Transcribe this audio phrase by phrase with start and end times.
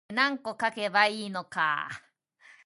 [0.09, 1.87] 何個書けばいいのか